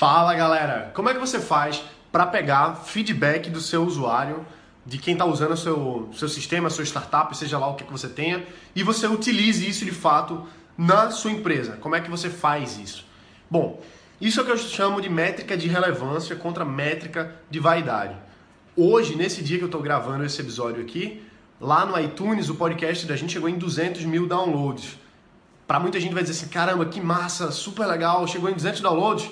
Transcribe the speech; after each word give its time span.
Fala 0.00 0.34
galera, 0.34 0.90
como 0.94 1.10
é 1.10 1.12
que 1.12 1.20
você 1.20 1.38
faz 1.38 1.82
para 2.10 2.24
pegar 2.24 2.74
feedback 2.74 3.50
do 3.50 3.60
seu 3.60 3.84
usuário, 3.84 4.46
de 4.86 4.96
quem 4.96 5.12
está 5.12 5.26
usando 5.26 5.52
o 5.52 5.56
seu, 5.58 6.08
seu 6.14 6.26
sistema, 6.26 6.70
sua 6.70 6.84
startup, 6.84 7.36
seja 7.36 7.58
lá 7.58 7.68
o 7.68 7.74
que, 7.74 7.84
que 7.84 7.92
você 7.92 8.08
tenha, 8.08 8.42
e 8.74 8.82
você 8.82 9.06
utilize 9.06 9.68
isso 9.68 9.84
de 9.84 9.90
fato 9.90 10.48
na 10.74 11.10
sua 11.10 11.30
empresa? 11.30 11.76
Como 11.76 11.94
é 11.94 12.00
que 12.00 12.08
você 12.08 12.30
faz 12.30 12.78
isso? 12.78 13.04
Bom, 13.50 13.78
isso 14.18 14.40
é 14.40 14.42
o 14.42 14.46
que 14.46 14.52
eu 14.52 14.56
chamo 14.56 15.02
de 15.02 15.10
métrica 15.10 15.54
de 15.54 15.68
relevância 15.68 16.34
contra 16.34 16.64
métrica 16.64 17.36
de 17.50 17.60
vaidade. 17.60 18.16
Hoje, 18.74 19.14
nesse 19.16 19.42
dia 19.42 19.58
que 19.58 19.64
eu 19.64 19.66
estou 19.68 19.82
gravando 19.82 20.24
esse 20.24 20.40
episódio 20.40 20.80
aqui, 20.80 21.22
lá 21.60 21.84
no 21.84 22.00
iTunes, 22.00 22.48
o 22.48 22.54
podcast 22.54 23.06
da 23.06 23.16
gente 23.16 23.34
chegou 23.34 23.50
em 23.50 23.58
200 23.58 24.06
mil 24.06 24.26
downloads. 24.26 24.98
Para 25.66 25.78
muita 25.78 26.00
gente 26.00 26.14
vai 26.14 26.22
dizer 26.22 26.42
assim, 26.42 26.50
caramba, 26.50 26.86
que 26.86 27.02
massa, 27.02 27.50
super 27.50 27.86
legal, 27.86 28.26
chegou 28.26 28.48
em 28.48 28.54
200 28.54 28.80
downloads. 28.80 29.30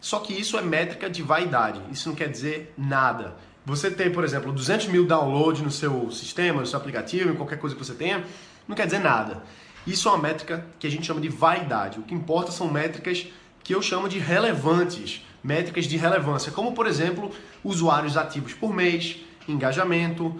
Só 0.00 0.20
que 0.20 0.32
isso 0.32 0.56
é 0.56 0.62
métrica 0.62 1.10
de 1.10 1.22
vaidade, 1.22 1.80
isso 1.90 2.08
não 2.08 2.16
quer 2.16 2.28
dizer 2.28 2.72
nada. 2.76 3.36
Você 3.66 3.90
ter, 3.90 4.10
por 4.12 4.24
exemplo, 4.24 4.50
200 4.52 4.86
mil 4.86 5.06
downloads 5.06 5.60
no 5.60 5.70
seu 5.70 6.10
sistema, 6.10 6.60
no 6.60 6.66
seu 6.66 6.78
aplicativo, 6.78 7.30
em 7.30 7.36
qualquer 7.36 7.58
coisa 7.58 7.76
que 7.76 7.84
você 7.84 7.94
tenha, 7.94 8.24
não 8.66 8.74
quer 8.74 8.86
dizer 8.86 9.00
nada. 9.00 9.42
Isso 9.86 10.08
é 10.08 10.12
uma 10.12 10.22
métrica 10.22 10.64
que 10.78 10.86
a 10.86 10.90
gente 10.90 11.06
chama 11.06 11.20
de 11.20 11.28
vaidade. 11.28 11.98
O 11.98 12.02
que 12.02 12.14
importa 12.14 12.50
são 12.50 12.70
métricas 12.70 13.26
que 13.62 13.74
eu 13.74 13.82
chamo 13.82 14.08
de 14.08 14.18
relevantes, 14.18 15.26
métricas 15.44 15.84
de 15.84 15.96
relevância, 15.96 16.50
como 16.50 16.72
por 16.72 16.86
exemplo, 16.86 17.30
usuários 17.62 18.16
ativos 18.16 18.54
por 18.54 18.74
mês, 18.74 19.18
engajamento, 19.46 20.34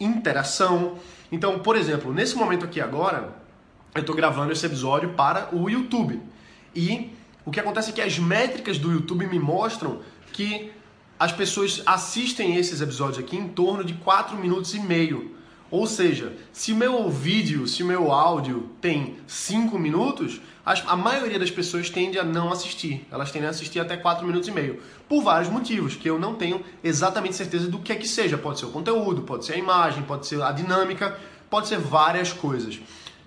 interação. 0.00 0.98
Então, 1.30 1.58
por 1.58 1.76
exemplo, 1.76 2.12
nesse 2.12 2.34
momento 2.34 2.64
aqui 2.64 2.80
agora, 2.80 3.34
eu 3.94 4.00
estou 4.00 4.16
gravando 4.16 4.52
esse 4.52 4.64
episódio 4.64 5.10
para 5.10 5.54
o 5.54 5.68
YouTube. 5.68 6.20
E 6.74 7.12
o 7.44 7.50
que 7.50 7.60
acontece 7.60 7.90
é 7.90 7.92
que 7.92 8.00
as 8.00 8.18
métricas 8.18 8.78
do 8.78 8.92
YouTube 8.92 9.26
me 9.26 9.38
mostram 9.38 10.00
que 10.32 10.72
as 11.18 11.32
pessoas 11.32 11.82
assistem 11.86 12.56
esses 12.56 12.80
episódios 12.80 13.18
aqui 13.18 13.36
em 13.36 13.48
torno 13.48 13.84
de 13.84 13.94
4 13.94 14.36
minutos 14.36 14.74
e 14.74 14.80
meio. 14.80 15.36
Ou 15.70 15.86
seja, 15.86 16.36
se 16.52 16.72
o 16.72 16.76
meu 16.76 17.08
vídeo, 17.08 17.66
se 17.66 17.82
o 17.82 17.86
meu 17.86 18.12
áudio 18.12 18.70
tem 18.80 19.16
5 19.26 19.78
minutos, 19.78 20.40
a 20.64 20.94
maioria 20.94 21.38
das 21.38 21.50
pessoas 21.50 21.88
tende 21.88 22.18
a 22.18 22.24
não 22.24 22.52
assistir. 22.52 23.06
Elas 23.10 23.32
tendem 23.32 23.48
a 23.48 23.50
assistir 23.50 23.80
até 23.80 23.96
4 23.96 24.26
minutos 24.26 24.48
e 24.48 24.52
meio. 24.52 24.82
Por 25.08 25.22
vários 25.22 25.50
motivos, 25.50 25.96
que 25.96 26.10
eu 26.10 26.18
não 26.18 26.34
tenho 26.34 26.62
exatamente 26.84 27.36
certeza 27.36 27.68
do 27.68 27.78
que 27.78 27.92
é 27.92 27.96
que 27.96 28.06
seja. 28.06 28.36
Pode 28.36 28.60
ser 28.60 28.66
o 28.66 28.70
conteúdo, 28.70 29.22
pode 29.22 29.44
ser 29.44 29.54
a 29.54 29.56
imagem, 29.56 30.02
pode 30.02 30.26
ser 30.26 30.42
a 30.42 30.52
dinâmica, 30.52 31.18
pode 31.48 31.68
ser 31.68 31.78
várias 31.78 32.32
coisas. 32.32 32.78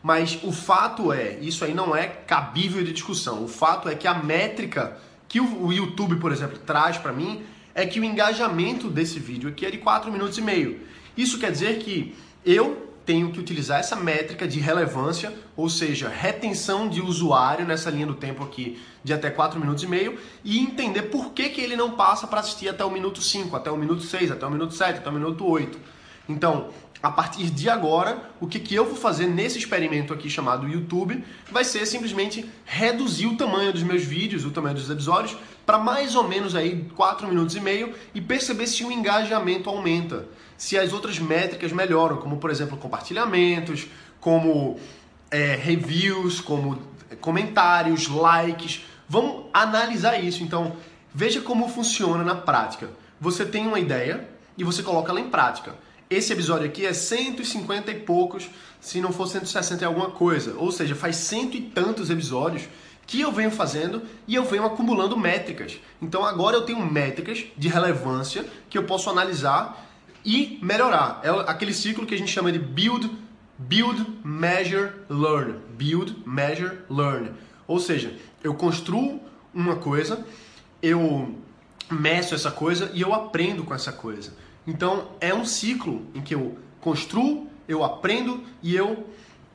Mas 0.06 0.38
o 0.44 0.52
fato 0.52 1.12
é, 1.12 1.40
isso 1.42 1.66
aí 1.66 1.74
não 1.74 1.96
é 1.96 2.06
cabível 2.06 2.84
de 2.84 2.94
discussão. 2.94 3.44
O 3.44 3.48
fato 3.48 3.90
é 3.90 3.96
que 3.96 4.08
a 4.08 4.14
métrica 4.14 5.00
que 5.28 5.40
o 5.40 5.74
YouTube, 5.74 6.18
por 6.18 6.32
exemplo, 6.32 6.60
traz 6.60 6.96
para 6.96 7.12
mim 7.12 7.42
é 7.74 7.88
que 7.88 8.00
o 8.00 8.04
engajamento 8.04 8.88
desse 8.88 9.18
vídeo 9.18 9.50
aqui 9.50 9.66
é 9.66 9.72
de 9.72 9.80
4 9.80 10.12
minutos 10.12 10.38
e 10.38 10.44
meio. 10.44 10.80
Isso 11.18 11.40
quer 11.40 11.52
dizer 11.52 11.80
que 11.80 12.14
eu 12.46 12.94
tenho 13.04 13.32
que 13.32 13.40
utilizar 13.40 13.80
essa 13.80 13.96
métrica 13.96 14.48
de 14.48 14.60
relevância, 14.60 15.34
ou 15.58 15.68
seja, 15.72 16.08
retenção 16.08 16.88
de 16.88 17.02
usuário 17.02 17.66
nessa 17.66 17.90
linha 17.90 18.06
do 18.06 18.14
tempo 18.14 18.44
aqui 18.44 18.80
de 19.04 19.12
até 19.12 19.32
4 19.32 19.60
minutos 19.60 19.84
e 19.84 19.88
meio 19.88 20.20
e 20.44 20.60
entender 20.60 21.02
por 21.02 21.32
que, 21.32 21.50
que 21.50 21.62
ele 21.62 21.76
não 21.76 21.90
passa 21.96 22.28
para 22.28 22.42
assistir 22.42 22.70
até 22.70 22.86
o 22.86 22.92
minuto 22.92 23.24
5, 23.24 23.56
até 23.56 23.72
o 23.72 23.78
minuto 23.78 24.04
6, 24.04 24.30
até 24.30 24.46
o 24.46 24.52
minuto 24.52 24.76
7, 24.76 25.00
até 25.00 25.10
o 25.10 25.14
minuto 25.14 25.44
8. 25.44 25.96
Então, 26.30 26.70
a 27.06 27.12
partir 27.12 27.52
de 27.52 27.70
agora, 27.70 28.32
o 28.42 28.48
que, 28.48 28.60
que 28.60 28.74
eu 28.74 28.84
vou 28.84 28.96
fazer 28.96 29.28
nesse 29.28 29.60
experimento 29.60 30.12
aqui 30.12 30.28
chamado 30.28 30.68
YouTube 30.68 31.24
vai 31.52 31.64
ser 31.64 31.86
simplesmente 31.86 32.50
reduzir 32.66 33.28
o 33.28 33.38
tamanho 33.38 33.72
dos 33.72 33.84
meus 33.84 34.04
vídeos, 34.04 34.44
o 34.44 34.50
tamanho 34.50 34.74
dos 34.74 34.90
episódios, 34.90 35.38
para 35.68 35.78
mais 35.78 36.16
ou 36.16 36.28
menos 36.28 36.56
aí 36.56 36.90
4 36.96 37.28
minutos 37.28 37.56
e 37.56 37.60
meio 37.60 37.94
e 38.16 38.20
perceber 38.20 38.66
se 38.66 38.84
o 38.84 38.92
engajamento 38.92 39.70
aumenta, 39.70 40.28
se 40.58 40.80
as 40.80 40.94
outras 40.94 41.20
métricas 41.20 41.72
melhoram, 41.72 42.18
como 42.18 42.38
por 42.38 42.50
exemplo 42.50 42.76
compartilhamentos, 42.76 43.86
como 44.20 44.80
é, 45.30 45.54
reviews, 45.54 46.42
como 46.42 46.82
comentários, 47.22 48.08
likes. 48.08 48.84
Vamos 49.08 49.46
analisar 49.54 50.24
isso. 50.24 50.42
Então, 50.42 50.76
veja 51.14 51.40
como 51.40 51.70
funciona 51.70 52.24
na 52.24 52.34
prática. 52.34 52.90
Você 53.22 53.46
tem 53.46 53.68
uma 53.68 53.80
ideia 53.80 54.28
e 54.58 54.64
você 54.64 54.82
coloca 54.82 55.12
ela 55.12 55.22
em 55.22 55.30
prática. 55.30 55.86
Esse 56.16 56.32
episódio 56.32 56.66
aqui 56.66 56.86
é 56.86 56.94
150 56.94 57.92
e 57.92 58.00
poucos, 58.00 58.50
se 58.80 59.02
não 59.02 59.12
for 59.12 59.28
160 59.28 59.84
e 59.84 59.86
alguma 59.86 60.12
coisa. 60.12 60.56
Ou 60.58 60.72
seja, 60.72 60.96
faz 60.96 61.18
cento 61.18 61.58
e 61.58 61.62
tantos 61.62 62.10
episódios 62.10 62.70
que 63.06 63.20
eu 63.20 63.34
venho 63.34 63.52
fazendo 63.52 64.02
e 64.26 64.34
eu 64.34 64.46
venho 64.46 64.64
acumulando 64.64 65.18
métricas. 65.18 65.78
Então 66.02 66.24
agora 66.24 66.56
eu 66.56 66.62
tenho 66.62 66.90
métricas 66.90 67.44
de 67.58 67.68
relevância 67.68 68.46
que 68.70 68.78
eu 68.78 68.86
posso 68.86 69.10
analisar 69.10 69.90
e 70.24 70.58
melhorar. 70.62 71.20
É 71.22 71.30
aquele 71.52 71.74
ciclo 71.74 72.06
que 72.06 72.16
a 72.16 72.18
gente 72.18 72.32
chama 72.32 72.50
de 72.50 72.60
build, 72.60 73.12
build, 73.58 74.06
measure, 74.24 74.94
learn. 75.10 75.56
Build, 75.78 76.16
measure, 76.26 76.78
learn. 76.90 77.32
Ou 77.68 77.78
seja, 77.78 78.16
eu 78.42 78.54
construo 78.54 79.20
uma 79.54 79.76
coisa, 79.76 80.26
eu 80.82 81.36
meço 81.92 82.34
essa 82.34 82.52
coisa 82.52 82.90
e 82.94 83.02
eu 83.02 83.14
aprendo 83.14 83.66
com 83.66 83.76
essa 83.76 83.92
coisa. 83.92 84.46
Então 84.68 85.10
é 85.20 85.34
um 85.34 85.46
ciclo 85.46 86.06
em 86.14 86.22
que 86.22 86.34
eu 86.34 86.58
construo, 86.82 87.48
eu 87.68 87.84
aprendo 87.84 88.44
e 88.62 88.76
eu. 88.76 89.10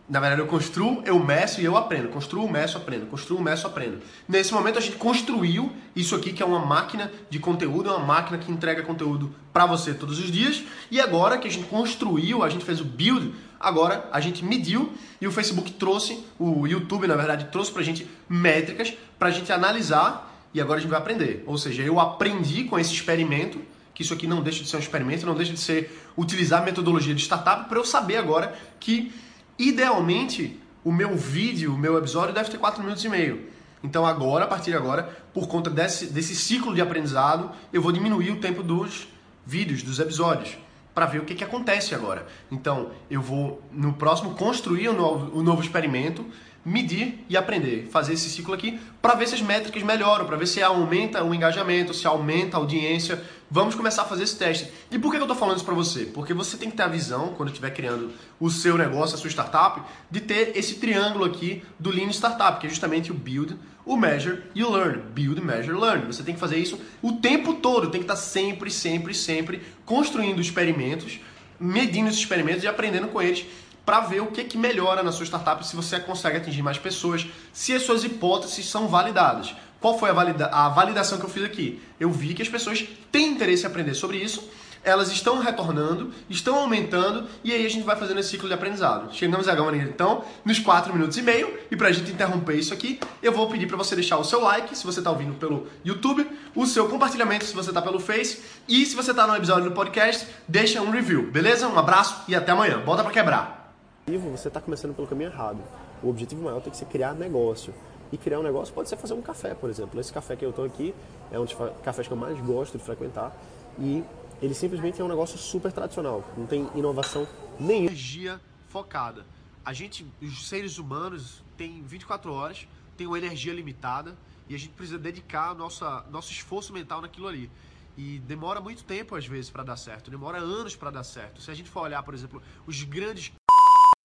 Na 0.08 0.18
verdade, 0.18 0.40
eu 0.42 0.48
construo, 0.48 1.02
eu 1.06 1.24
meço 1.24 1.60
e 1.60 1.64
eu 1.64 1.76
aprendo. 1.76 2.08
Construo, 2.08 2.50
meço, 2.50 2.76
aprendo. 2.76 3.06
Construo, 3.06 3.40
meço, 3.40 3.64
aprendo. 3.64 4.00
Nesse 4.28 4.52
momento, 4.52 4.76
a 4.76 4.80
gente 4.80 4.96
construiu 4.96 5.70
isso 5.94 6.16
aqui, 6.16 6.32
que 6.32 6.42
é 6.42 6.46
uma 6.46 6.58
máquina 6.58 7.12
de 7.30 7.38
conteúdo, 7.38 7.88
é 7.88 7.92
uma 7.92 8.04
máquina 8.04 8.36
que 8.36 8.50
entrega 8.50 8.82
conteúdo 8.82 9.32
para 9.52 9.66
você 9.66 9.94
todos 9.94 10.18
os 10.18 10.28
dias. 10.32 10.64
E 10.90 11.00
agora 11.00 11.38
que 11.38 11.46
a 11.46 11.50
gente 11.50 11.66
construiu, 11.66 12.42
a 12.42 12.48
gente 12.48 12.64
fez 12.64 12.80
o 12.80 12.84
build, 12.84 13.32
agora 13.60 14.08
a 14.10 14.18
gente 14.18 14.44
mediu 14.44 14.92
e 15.20 15.28
o 15.28 15.30
Facebook 15.30 15.70
trouxe, 15.74 16.24
o 16.40 16.66
YouTube, 16.66 17.06
na 17.06 17.14
verdade, 17.14 17.44
trouxe 17.52 17.70
para 17.70 17.82
a 17.82 17.84
gente 17.84 18.04
métricas 18.28 18.92
para 19.16 19.28
a 19.28 19.30
gente 19.30 19.52
analisar 19.52 20.48
e 20.52 20.60
agora 20.60 20.78
a 20.78 20.80
gente 20.80 20.90
vai 20.90 20.98
aprender. 20.98 21.44
Ou 21.46 21.56
seja, 21.56 21.82
eu 21.82 22.00
aprendi 22.00 22.64
com 22.64 22.78
esse 22.78 22.92
experimento 22.92 23.60
que 24.00 24.04
isso 24.04 24.14
aqui 24.14 24.26
não 24.26 24.40
deixa 24.40 24.64
de 24.64 24.70
ser 24.70 24.78
um 24.78 24.80
experimento, 24.80 25.26
não 25.26 25.34
deixa 25.34 25.52
de 25.52 25.60
ser 25.60 25.94
utilizar 26.16 26.62
a 26.62 26.64
metodologia 26.64 27.14
de 27.14 27.20
startup 27.20 27.68
para 27.68 27.78
eu 27.78 27.84
saber 27.84 28.16
agora 28.16 28.58
que, 28.80 29.12
idealmente, 29.58 30.58
o 30.82 30.90
meu 30.90 31.14
vídeo, 31.14 31.74
o 31.74 31.76
meu 31.76 31.98
episódio 31.98 32.32
deve 32.32 32.50
ter 32.50 32.56
4 32.56 32.82
minutos 32.82 33.04
e 33.04 33.10
meio. 33.10 33.46
Então 33.84 34.06
agora, 34.06 34.46
a 34.46 34.48
partir 34.48 34.70
de 34.70 34.76
agora, 34.78 35.02
por 35.34 35.48
conta 35.48 35.68
desse, 35.68 36.06
desse 36.06 36.34
ciclo 36.34 36.74
de 36.74 36.80
aprendizado, 36.80 37.50
eu 37.70 37.82
vou 37.82 37.92
diminuir 37.92 38.30
o 38.30 38.40
tempo 38.40 38.62
dos 38.62 39.06
vídeos, 39.44 39.82
dos 39.82 39.98
episódios, 39.98 40.56
para 40.94 41.04
ver 41.04 41.20
o 41.20 41.24
que, 41.26 41.34
que 41.34 41.44
acontece 41.44 41.94
agora. 41.94 42.26
Então 42.50 42.92
eu 43.10 43.20
vou, 43.20 43.62
no 43.70 43.92
próximo, 43.92 44.34
construir 44.34 44.88
um 44.88 44.96
novo, 44.96 45.38
um 45.38 45.42
novo 45.42 45.60
experimento 45.60 46.24
medir 46.64 47.24
e 47.28 47.36
aprender, 47.36 47.88
fazer 47.90 48.12
esse 48.12 48.28
ciclo 48.28 48.54
aqui 48.54 48.78
para 49.00 49.14
ver 49.14 49.26
se 49.26 49.34
as 49.34 49.40
métricas 49.42 49.82
melhoram, 49.82 50.26
para 50.26 50.36
ver 50.36 50.46
se 50.46 50.62
aumenta 50.62 51.24
o 51.24 51.34
engajamento, 51.34 51.94
se 51.94 52.06
aumenta 52.06 52.56
a 52.56 52.60
audiência. 52.60 53.22
Vamos 53.52 53.74
começar 53.74 54.02
a 54.02 54.04
fazer 54.04 54.22
esse 54.22 54.36
teste. 54.36 54.70
E 54.92 54.98
por 54.98 55.10
que 55.10 55.16
eu 55.16 55.22
estou 55.22 55.36
falando 55.36 55.56
isso 55.56 55.64
para 55.64 55.74
você? 55.74 56.04
Porque 56.04 56.32
você 56.32 56.56
tem 56.56 56.70
que 56.70 56.76
ter 56.76 56.84
a 56.84 56.88
visão, 56.88 57.34
quando 57.36 57.48
estiver 57.48 57.70
criando 57.70 58.12
o 58.38 58.48
seu 58.48 58.78
negócio, 58.78 59.16
a 59.16 59.18
sua 59.18 59.28
startup, 59.28 59.82
de 60.08 60.20
ter 60.20 60.56
esse 60.56 60.76
triângulo 60.76 61.24
aqui 61.24 61.60
do 61.76 61.90
Lean 61.90 62.10
Startup, 62.10 62.60
que 62.60 62.68
é 62.68 62.70
justamente 62.70 63.10
o 63.10 63.14
Build, 63.14 63.56
o 63.84 63.96
Measure 63.96 64.44
e 64.54 64.62
o 64.62 64.70
Learn. 64.70 65.02
Build, 65.12 65.40
Measure, 65.40 65.76
Learn. 65.76 66.06
Você 66.06 66.22
tem 66.22 66.34
que 66.34 66.40
fazer 66.40 66.58
isso 66.58 66.78
o 67.02 67.14
tempo 67.14 67.54
todo, 67.54 67.90
tem 67.90 68.00
que 68.00 68.04
estar 68.04 68.14
sempre, 68.14 68.70
sempre, 68.70 69.12
sempre 69.12 69.62
construindo 69.84 70.40
experimentos, 70.40 71.18
medindo 71.58 72.08
esses 72.08 72.20
experimentos 72.20 72.62
e 72.62 72.68
aprendendo 72.68 73.08
com 73.08 73.20
eles 73.20 73.44
para 73.84 73.98
ver 73.98 74.20
o 74.20 74.26
que, 74.26 74.44
que 74.44 74.56
melhora 74.56 75.02
na 75.02 75.10
sua 75.10 75.26
startup, 75.26 75.66
se 75.66 75.74
você 75.74 75.98
consegue 75.98 76.36
atingir 76.36 76.62
mais 76.62 76.78
pessoas, 76.78 77.26
se 77.52 77.72
as 77.72 77.82
suas 77.82 78.04
hipóteses 78.04 78.68
são 78.68 78.86
validadas. 78.86 79.56
Qual 79.80 79.98
foi 79.98 80.10
a, 80.10 80.12
valida 80.12 80.46
a 80.46 80.68
validação 80.68 81.18
que 81.18 81.24
eu 81.24 81.30
fiz 81.30 81.42
aqui? 81.42 81.82
Eu 81.98 82.10
vi 82.10 82.34
que 82.34 82.42
as 82.42 82.48
pessoas 82.48 82.86
têm 83.10 83.28
interesse 83.28 83.64
em 83.64 83.66
aprender 83.66 83.94
sobre 83.94 84.18
isso, 84.18 84.48
elas 84.82 85.10
estão 85.10 85.38
retornando, 85.38 86.12
estão 86.28 86.56
aumentando, 86.56 87.26
e 87.44 87.52
aí 87.52 87.64
a 87.66 87.68
gente 87.68 87.84
vai 87.84 87.96
fazendo 87.96 88.20
esse 88.20 88.30
ciclo 88.30 88.48
de 88.48 88.54
aprendizado. 88.54 89.12
Chegamos 89.14 89.48
agora, 89.48 89.76
então, 89.76 90.24
nos 90.44 90.58
4 90.58 90.92
minutos 90.92 91.16
e 91.18 91.22
meio, 91.22 91.58
e 91.70 91.76
para 91.76 91.88
a 91.88 91.92
gente 91.92 92.10
interromper 92.10 92.54
isso 92.54 92.72
aqui, 92.72 92.98
eu 93.22 93.32
vou 93.32 93.48
pedir 93.48 93.66
para 93.66 93.76
você 93.76 93.94
deixar 93.94 94.18
o 94.18 94.24
seu 94.24 94.40
like, 94.40 94.76
se 94.76 94.84
você 94.84 95.00
está 95.00 95.10
ouvindo 95.10 95.34
pelo 95.34 95.66
YouTube, 95.84 96.26
o 96.54 96.66
seu 96.66 96.88
compartilhamento, 96.88 97.44
se 97.44 97.54
você 97.54 97.70
está 97.70 97.82
pelo 97.82 98.00
Face, 98.00 98.40
e 98.68 98.84
se 98.86 98.96
você 98.96 99.10
está 99.10 99.26
no 99.26 99.36
episódio 99.36 99.68
do 99.68 99.74
podcast, 99.74 100.26
deixa 100.48 100.80
um 100.80 100.90
review, 100.90 101.30
beleza? 101.30 101.68
Um 101.68 101.78
abraço 101.78 102.22
e 102.26 102.34
até 102.34 102.52
amanhã. 102.52 102.80
Bota 102.80 103.02
para 103.02 103.12
quebrar! 103.12 103.60
você 104.06 104.48
está 104.48 104.60
começando 104.60 104.94
pelo 104.94 105.06
caminho 105.06 105.30
errado. 105.30 105.58
O 106.02 106.08
objetivo 106.08 106.42
maior 106.42 106.60
tem 106.60 106.70
que 106.70 106.76
ser 106.76 106.86
criar 106.86 107.14
negócio. 107.14 107.72
E 108.12 108.18
criar 108.18 108.40
um 108.40 108.42
negócio 108.42 108.74
pode 108.74 108.88
ser 108.88 108.96
fazer 108.96 109.14
um 109.14 109.22
café, 109.22 109.54
por 109.54 109.70
exemplo. 109.70 110.00
Esse 110.00 110.12
café 110.12 110.36
que 110.36 110.44
eu 110.44 110.50
estou 110.50 110.64
aqui 110.64 110.94
é 111.30 111.38
um 111.38 111.44
dos 111.44 111.54
cafés 111.82 112.06
que 112.06 112.12
eu 112.12 112.16
mais 112.16 112.38
gosto 112.40 112.76
de 112.76 112.84
frequentar. 112.84 113.32
E 113.78 114.02
ele 114.42 114.54
simplesmente 114.54 115.00
é 115.00 115.04
um 115.04 115.08
negócio 115.08 115.38
super 115.38 115.70
tradicional. 115.70 116.24
Não 116.36 116.46
tem 116.46 116.68
inovação 116.74 117.26
nenhuma. 117.58 117.86
Energia 117.86 118.40
focada. 118.68 119.24
A 119.64 119.72
gente, 119.72 120.06
os 120.20 120.48
seres 120.48 120.78
humanos, 120.78 121.44
tem 121.56 121.82
24 121.82 122.32
horas, 122.32 122.66
tem 122.96 123.06
uma 123.06 123.18
energia 123.18 123.52
limitada 123.52 124.16
e 124.48 124.54
a 124.54 124.58
gente 124.58 124.70
precisa 124.70 124.98
dedicar 124.98 125.54
nossa, 125.54 126.04
nosso 126.10 126.32
esforço 126.32 126.72
mental 126.72 127.00
naquilo 127.00 127.28
ali. 127.28 127.50
E 127.96 128.18
demora 128.20 128.60
muito 128.60 128.82
tempo, 128.84 129.14
às 129.14 129.26
vezes, 129.26 129.50
para 129.50 129.62
dar 129.62 129.76
certo. 129.76 130.10
Demora 130.10 130.38
anos 130.38 130.74
para 130.74 130.90
dar 130.90 131.04
certo. 131.04 131.40
Se 131.42 131.50
a 131.50 131.54
gente 131.54 131.68
for 131.68 131.82
olhar, 131.82 132.02
por 132.02 132.14
exemplo, 132.14 132.42
os 132.66 132.82
grandes 132.82 133.30